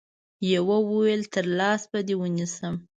[0.53, 2.73] يوه ويل تر لاس به دي ونيسم